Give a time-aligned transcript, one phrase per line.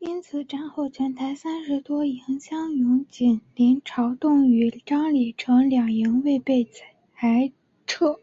[0.00, 6.64] 因此战后全台三十多营乡勇仅林朝栋与张李成两营未被
[7.14, 7.52] 裁
[7.86, 8.18] 撤。